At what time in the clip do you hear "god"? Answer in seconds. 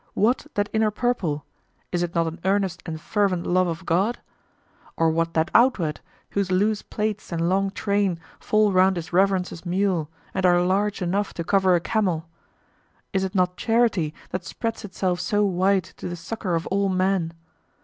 3.85-4.17